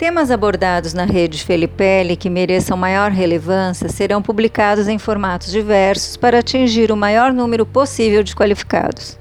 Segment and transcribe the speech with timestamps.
[0.00, 6.38] Temas abordados na rede Felipelli que mereçam maior relevância serão publicados em formatos diversos para
[6.38, 9.18] atingir o maior número possível de qualificados.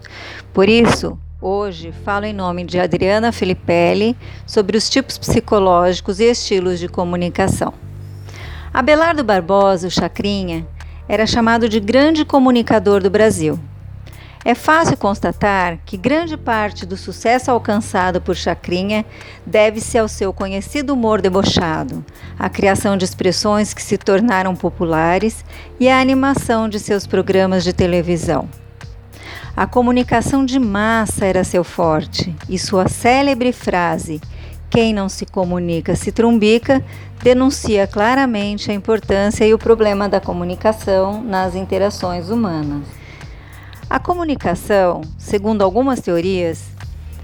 [0.53, 4.15] Por isso, hoje falo em nome de Adriana Felipelli
[4.45, 7.73] sobre os tipos psicológicos e estilos de comunicação.
[8.73, 10.65] Abelardo Barbosa, o Chacrinha,
[11.09, 13.59] era chamado de grande comunicador do Brasil.
[14.45, 19.05] É fácil constatar que grande parte do sucesso alcançado por Chacrinha
[19.45, 22.05] deve-se ao seu conhecido humor debochado,
[22.37, 25.43] à criação de expressões que se tornaram populares
[25.77, 28.47] e à animação de seus programas de televisão.
[29.57, 34.21] A comunicação de massa era seu forte e sua célebre frase:
[34.69, 36.81] Quem não se comunica se trumbica,
[37.21, 42.98] denuncia claramente a importância e o problema da comunicação nas interações humanas.
[43.89, 46.63] A comunicação, segundo algumas teorias,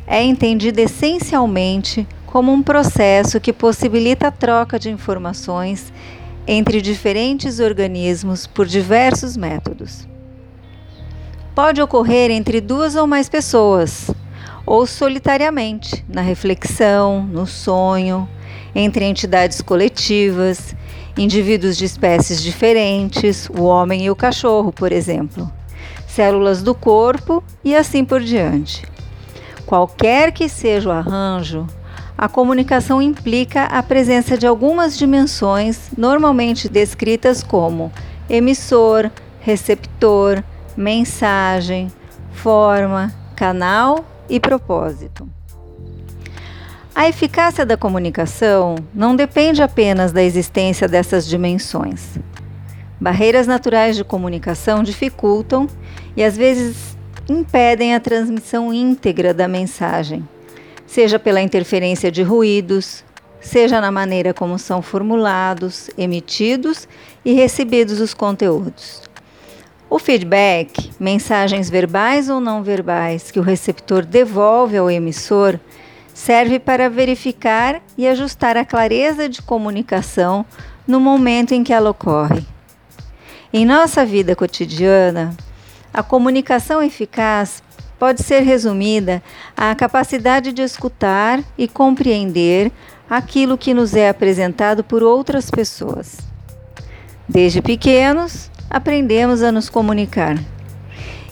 [0.07, 5.93] é entendida essencialmente como um processo que possibilita a troca de informações
[6.47, 10.07] entre diferentes organismos por diversos métodos.
[11.53, 14.09] Pode ocorrer entre duas ou mais pessoas,
[14.65, 18.27] ou solitariamente, na reflexão, no sonho,
[18.73, 20.75] entre entidades coletivas,
[21.15, 25.47] indivíduos de espécies diferentes, o homem e o cachorro, por exemplo
[26.15, 28.87] células do corpo e assim por diante.
[29.65, 31.67] Qualquer que seja o arranjo,
[32.17, 37.91] a comunicação implica a presença de algumas dimensões normalmente descritas como
[38.29, 40.41] emissor, receptor,
[40.77, 41.91] mensagem,
[42.31, 45.27] forma, canal e propósito.
[46.95, 52.17] A eficácia da comunicação não depende apenas da existência dessas dimensões.
[52.99, 55.67] Barreiras naturais de comunicação dificultam
[56.15, 56.97] e às vezes
[57.29, 60.27] impedem a transmissão íntegra da mensagem,
[60.87, 63.03] seja pela interferência de ruídos,
[63.41, 66.87] seja na maneira como são formulados, emitidos
[67.23, 69.01] e recebidos os conteúdos.
[69.89, 75.59] O feedback, mensagens verbais ou não verbais que o receptor devolve ao emissor,
[76.13, 80.45] serve para verificar e ajustar a clareza de comunicação
[80.87, 82.54] no momento em que ela ocorre.
[83.57, 85.33] Em nossa vida cotidiana,
[85.93, 87.63] a comunicação eficaz
[87.97, 89.23] pode ser resumida
[89.55, 92.69] à capacidade de escutar e compreender
[93.09, 96.17] aquilo que nos é apresentado por outras pessoas.
[97.29, 100.37] Desde pequenos, aprendemos a nos comunicar.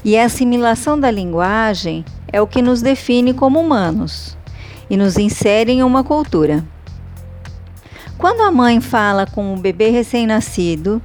[0.01, 4.37] E a assimilação da linguagem é o que nos define como humanos
[4.89, 6.63] e nos insere em uma cultura.
[8.17, 11.01] Quando a mãe fala com o bebê recém-nascido,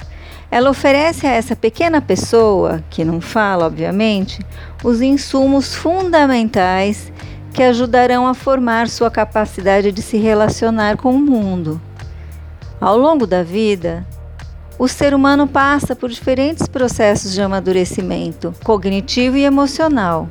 [0.51, 4.41] ela oferece a essa pequena pessoa, que não fala, obviamente,
[4.83, 7.13] os insumos fundamentais
[7.53, 11.81] que ajudarão a formar sua capacidade de se relacionar com o mundo.
[12.81, 14.07] Ao longo da vida,
[14.79, 20.29] o ser humano passa por diferentes processos de amadurecimento cognitivo e emocional,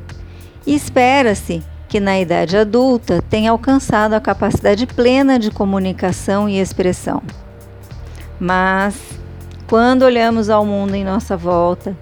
[0.66, 7.22] e espera-se que na idade adulta tenha alcançado a capacidade plena de comunicação e expressão.
[8.40, 9.17] Mas
[9.68, 11.96] quando olhamos ao mundo em nossa volta,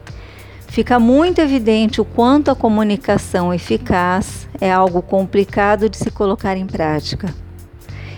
[0.68, 6.68] fica muito evidente o quanto a comunicação eficaz é algo complicado de se colocar em
[6.68, 7.34] prática.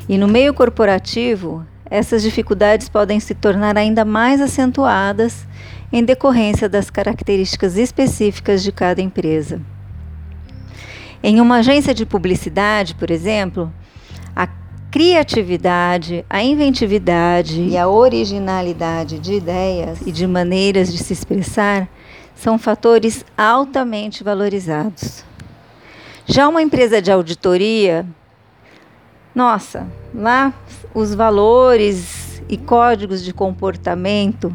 [0.10, 5.48] E no meio corporativo, essas dificuldades podem se tornar ainda mais acentuadas
[5.94, 9.62] em decorrência das características específicas de cada empresa.
[11.24, 13.72] Em uma agência de publicidade, por exemplo,
[14.90, 21.88] criatividade, a inventividade e a originalidade de ideias e de maneiras de se expressar
[22.36, 25.26] são fatores altamente valorizados.
[26.26, 28.06] Já uma empresa de auditoria,
[29.34, 30.54] nossa, lá
[30.94, 34.54] os valores e códigos de comportamento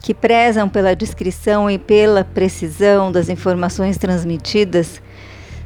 [0.00, 5.00] que prezam pela descrição e pela precisão das informações transmitidas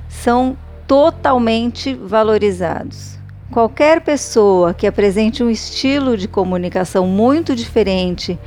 [0.08, 0.56] são
[0.86, 3.15] totalmente valorizados.
[3.50, 8.38] Qualquer pessoa que apresente um estilo de comunicação muito diferente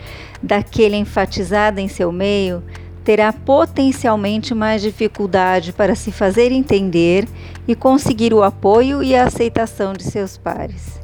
[0.44, 2.62] daquele enfatizado em seu meio
[3.04, 7.28] terá potencialmente mais dificuldade para se fazer entender
[7.68, 11.00] e conseguir o apoio e a aceitação de seus pares.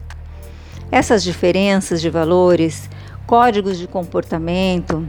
[0.92, 2.90] Essas diferenças de valores,
[3.26, 5.08] códigos de comportamento,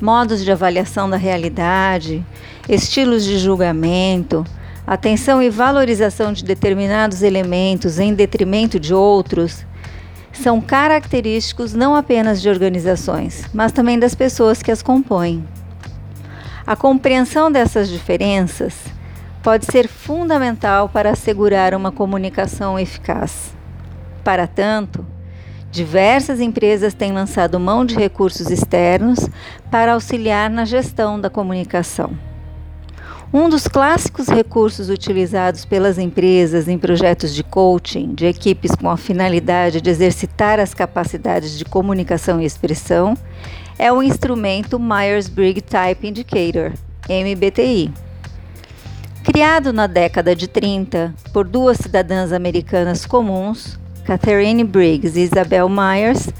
[0.00, 2.24] modos de avaliação da realidade,
[2.68, 4.44] estilos de julgamento,
[4.88, 9.66] atenção e valorização de determinados elementos em detrimento de outros
[10.32, 15.46] são característicos não apenas de organizações, mas também das pessoas que as compõem.
[16.66, 18.74] A compreensão dessas diferenças
[19.42, 23.54] pode ser fundamental para assegurar uma comunicação eficaz.
[24.24, 25.04] Para tanto,
[25.70, 29.28] diversas empresas têm lançado mão de recursos externos
[29.70, 32.27] para auxiliar na gestão da comunicação.
[33.30, 38.96] Um dos clássicos recursos utilizados pelas empresas em projetos de coaching de equipes com a
[38.96, 43.14] finalidade de exercitar as capacidades de comunicação e expressão
[43.78, 46.72] é o instrumento Myers-Briggs Type Indicator,
[47.06, 47.92] MBTI.
[49.22, 56.30] Criado na década de 30 por duas cidadãs americanas comuns, Catherine Briggs e Isabel Myers,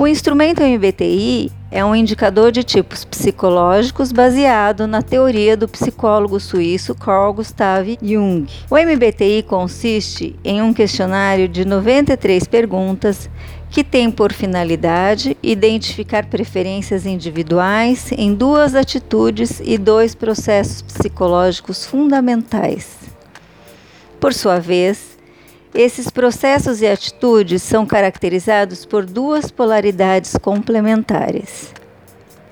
[0.00, 6.94] o instrumento MBTI é um indicador de tipos psicológicos baseado na teoria do psicólogo suíço
[6.94, 8.46] Carl Gustav Jung.
[8.70, 13.28] O MBTI consiste em um questionário de 93 perguntas
[13.68, 22.96] que tem por finalidade identificar preferências individuais em duas atitudes e dois processos psicológicos fundamentais.
[24.18, 25.09] Por sua vez,
[25.74, 31.79] esses processos e atitudes são caracterizados por duas polaridades complementares.